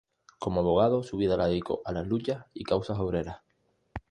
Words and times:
Como 0.39 0.61
abogado 0.61 1.03
su 1.03 1.15
vida 1.15 1.37
la 1.37 1.45
dedicó 1.45 1.83
a 1.85 1.91
las 1.91 2.07
luchas 2.07 2.47
y 2.55 2.63
causas 2.63 2.97
obreras. 2.97 3.43